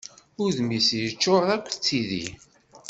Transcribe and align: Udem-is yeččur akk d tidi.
Udem-is 0.43 0.89
yeččur 1.01 1.43
akk 1.55 1.65
d 1.73 1.75
tidi. 1.83 2.25